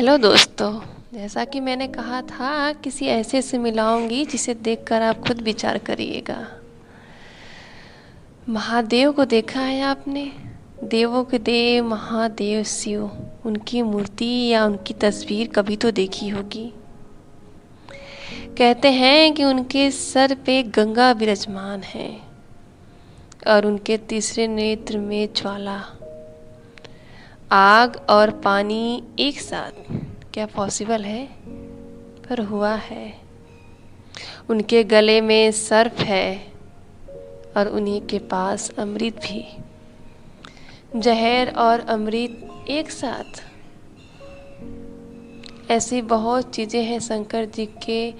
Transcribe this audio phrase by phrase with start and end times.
[0.00, 0.80] Hello दोस्तों,
[1.14, 6.48] जैसा कि मैंने कहा था, किसी ऐसे से मिलाऊँगी जिसे देखकर आप खुद विचार करिएगा।
[8.48, 10.32] महादेव को देखा है आपने?
[10.84, 13.10] देवों के देव, महादेव शिव,
[13.44, 16.72] उनकी मूर्ति या उनकी तस्वीर कभी तो देखी होगी।
[18.58, 22.20] कहते हैं कि उनके सर पे गंगा विराजमान है
[23.46, 25.82] और उनके तीसरे नेत्र में ज्वाला।
[27.52, 29.70] आग और पानी एक साथ।
[30.34, 31.28] क्या पॉसिबल है?
[32.28, 33.14] पर हुआ है।
[34.50, 36.52] उनके गले में सर्फ है
[37.56, 39.56] और उन्हीं के पास अमृत भी।
[40.96, 43.42] जहर और अमृत एक साथ।
[45.70, 48.14] ऐसी बहुत चीज़ें हैं शंकर जी के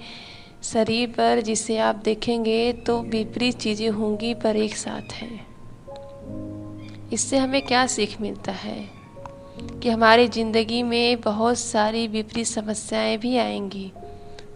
[0.63, 5.47] शरीर पर, जिसे आप देखेंगे तो विपरीत चीज़ें होंगी पर एक साथ हैं।
[7.13, 9.00] इससे हमें क्या सीख मिलता है?
[9.55, 13.91] कि हमारी ज़िंदगी में बहुत सारी विपरीत समस्याएँ भी आएँगी।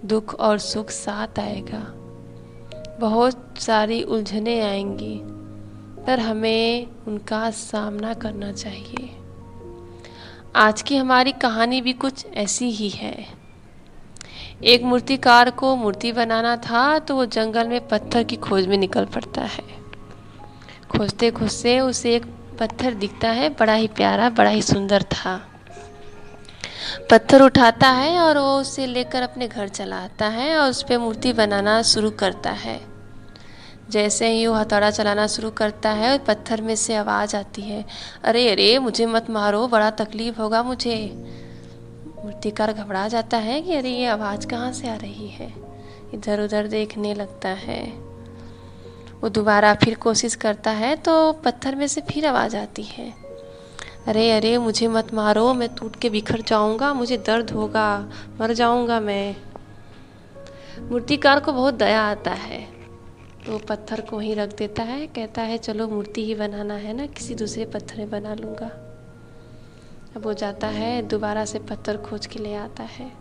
[0.05, 1.79] दुख और सुख साथ आएगा।
[2.99, 5.19] बहुत सारी उलझने आएँगी,
[6.05, 9.09] पर हमें उनका सामना करना चाहिए।
[10.55, 13.45] आज की हमारी कहानी भी कुछ ऐसी ही है।
[14.63, 19.05] एक मूर्तिकार को मूर्ति बनाना था तो वो जंगल में पत्थर की खोज में निकल
[19.05, 19.63] पड़ता है।
[20.91, 22.25] खोजते खोजते उसे एक
[22.59, 25.47] पत्थर दिखता है, बड़ा ही प्यारा, बड़ा ही सुंदर था।
[27.11, 30.97] पत्थर उठाता है और वो उसे लेकर अपने घर चला आता है और उस पर
[30.97, 32.81] मूर्ति बनाना शुरू करता है।
[33.89, 37.85] जैसे ही वो हथौड़ा चलाना शुरू करता है, पत्थर में से आवाज़ आती है,
[38.23, 41.23] अरे अरे, मुझे मत मारो, बड़ा तकलीफ़ होगा मुझे।
[42.23, 45.53] मूर्तिकार घबरा जाता है कि, अरे, ये आवाज़ कहाँ से आ रही है?
[46.13, 48.14] इधर उधर देखने लगता है।
[49.21, 53.13] वो दोबारा फिर कोशिश करता है तो पत्थर में से फिर आवाज़ आती है।
[54.07, 58.09] अरे अरे, मुझे मत मारो, मैं टूट के बिखर जाऊँगा, मुझे दर्द होगा,
[58.41, 59.35] मर जाऊँगा मैं।
[60.79, 62.75] मूर्तिकार को बहुत दया आता है।
[63.45, 67.05] तो पत्थर को ही रख देता है, कहता है, चलो, मूर्ति ही बनाना है ना,
[67.05, 68.67] किसी दूसरे पत्थर में बना लूँगा।
[70.15, 73.11] अब वो जाता है, दोबारा से पत्थर खोज के ले आता है।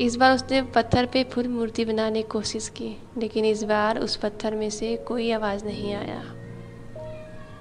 [0.00, 4.16] इस बार उसने पत्थर पे फुल मूर्ति बनाने की कोशिश की, लेकिन इस बार उस
[4.16, 6.24] पत्थर में से कोई आवाज़ नहीं आया।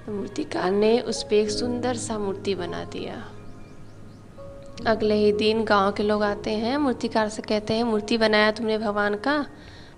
[0.10, 3.32] मूर्तिकार ने उस पर एक सुंदर सा मूर्ति बना दिया।
[4.92, 8.78] अगले ही दिन गाँव के लोग आते हैं, मूर्तिकार से कहते हैं, मूर्ति बनाया तुमने
[8.78, 9.46] भगवान का?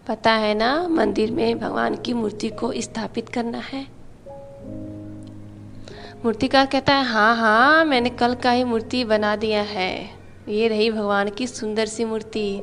[0.08, 3.88] पता है ना, मंदिर में भगवान की मूर्ति को स्थापित करना है।
[6.26, 10.19] मूर्तिकार कहता है हाँ हाँ मैंने कल का ही मूर्ति बना दिया है।
[10.50, 12.62] ये रही भगवान की सुंदर सी मूर्ति।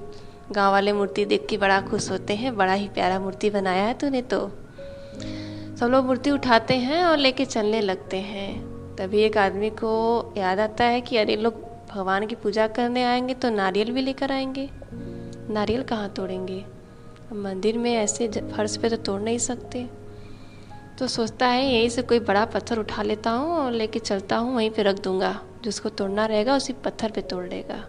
[0.52, 3.94] गाँव वाले मूर्ति देख के बड़ा खुश होते हैं, बड़ा ही प्यारा मूर्ति बनाया है
[3.94, 4.38] तूने तो।
[5.80, 10.60] सब लोग मूर्ति उठाते हैं और लेके चलने लगते हैं। तभी एक आदमी को याद
[10.60, 11.62] आता है कि अरे, लोग
[11.94, 14.68] भगवान की पूजा करने आएँगे तो नारियल भी लेकर आएँगे।
[15.52, 16.64] नारियल कहाँ तोड़ेंगे?
[17.32, 19.86] मंदिर में ऐसे फर्श पे तो तोड़ नहीं सकते।
[20.98, 24.54] तो सोचता है यहीं से कोई बड़ा पत्थर उठा लेता हूँ और लेके चलता हूँ,
[24.56, 27.88] वहीं पे रख दूँगा। जिसको तोड़ना रहेगा, उसी पत्थर पे तोड़ लेगा।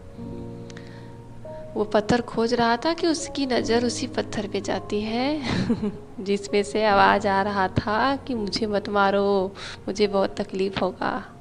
[1.74, 5.42] वो पत्थर खोज रहा था कि उसकी नज़र उसी पत्थर पे जाती है,
[6.20, 9.56] जिसमें से आवाज़ आ रहा था कि मुझे मत मारो,
[9.88, 11.34] मुझे बहुत तकलीफ़ होगा।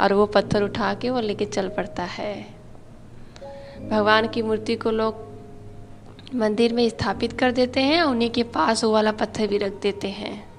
[0.00, 2.46] और वो पत्थर उठा के वो लेके चल पड़ता है।
[3.90, 5.34] भगवान की मूर्ति को लोग
[6.34, 10.08] मंदिर में स्थापित कर देते हैं, उन्हीं के पास वो वाला पत्थर भी रख देते
[10.08, 10.53] हैं।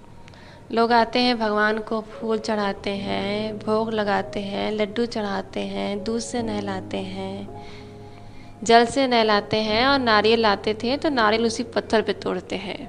[0.72, 6.20] लोग आते हैं, भगवान को फूल चढ़ाते हैं, भोग लगाते हैं, लड्डू चढ़ाते हैं, दूध
[6.20, 7.64] से नहलाते हैं,
[8.64, 12.88] जल से नहलाते हैं और नारियल लाते थे तो नारियल उसी पत्थर पे तोड़ते हैं।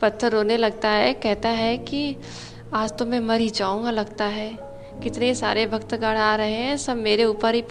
[0.00, 2.16] पत्थर रोने लगता है, कहता है कि
[2.74, 4.50] आज तो मैं मर ही जाऊँगा लगता है।
[5.02, 7.64] कितने सारे भक्तगण आ रहे हैं, सब मेरे ऊपर ही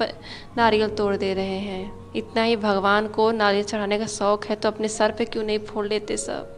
[0.57, 4.69] नारियल तोड़ दे रहे हैं। इतना ही भगवान को नारियल चढ़ाने का शौक है तो
[4.69, 6.55] अपने सर पे क्यों नहीं फोड़ लेते सब?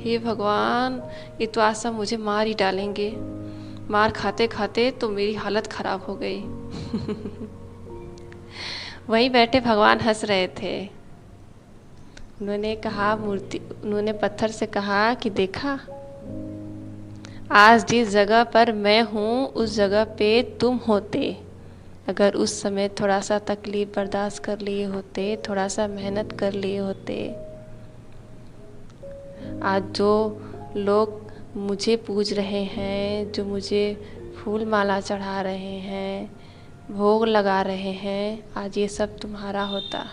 [0.00, 1.02] हे भगवान,
[1.40, 3.16] ये तो मुझे मार ही डालेंगे।
[3.90, 6.40] मार खाते खाते तो मेरी हालत ख़राब हो गई।
[9.08, 10.88] वहीं बैठे भगवान हंस रहे थे।
[12.42, 15.80] उन्होंने कहा, मूर्ति, उन्होंने पत्थर से कहा कि देखा,
[17.52, 21.40] आज जिस जगह पर मैं हूँ, उस जगह पे तुम होते।
[22.08, 26.78] अगर उस समय थोड़ा सा तकलीफ़ बर्दाश्त कर लिए होते, थोड़ा सा मेहनत कर लिए
[26.78, 27.49] होते
[29.62, 30.12] आज जो
[30.76, 33.82] लोग मुझे पूज रहे हैं, जो मुझे
[34.36, 36.30] फूल माला चढ़ा रहे हैं,
[36.90, 40.04] भोग लगा रहे हैं, आज ये सब तुम्हारा होता।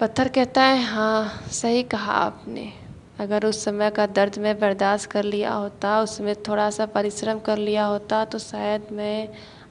[0.00, 2.72] पत्थर कहता है हाँ सही कहा आपने।
[3.20, 7.58] अगर उस समय का दर्द मैं बर्दाश्त कर लिया होता उसमें थोड़ा सा परिश्रम कर
[7.58, 9.28] लिया होता तो शायद मैं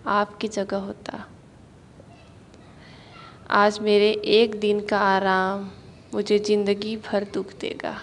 [0.08, 1.26] आपकी जगह होता।
[3.50, 5.70] आज मेरे एक दिन का आराम
[6.16, 7.98] मुझे ज़िंदगी भर दुख देगा।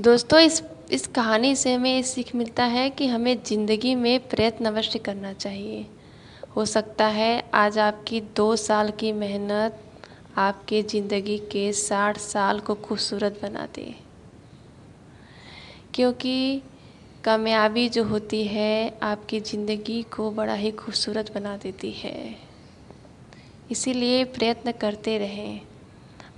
[0.00, 4.66] दोस्तों, इस इस कहानी से हमें ये सीख मिलता है कि हमें ज़िंदगी में प्रयत्न
[4.66, 5.86] अवश्य करना चाहिए।
[6.56, 9.80] हो सकता है आज आपकी दो साल की मेहनत
[10.38, 13.94] आपके ज़िंदगी के साठ साल को खूबसूरत बना दे।
[15.94, 16.62] क्योंकि
[17.24, 22.47] कामयाबी जो होती है, आपकी ज़िंदगी को बड़ा ही खूबसूरत बना देती है।
[23.70, 25.60] इसीलिए प्रयत्न करते रहें।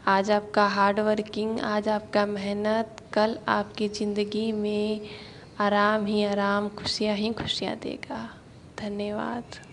[0.06, 5.00] आज आपका हार्ड वर्किंग आज आपका मेहनत, कल आपकी ज़िंदगी में
[5.60, 8.28] आराम ही आराम, खुशियाँ ही खुशियाँ देगा।
[8.80, 9.69] धन्यवाद।